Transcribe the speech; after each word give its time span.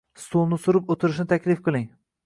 Stulni 0.21 0.59
surib, 0.63 0.89
o‘tirishni 0.95 1.29
taklif 1.35 1.65
qiling 1.69 1.89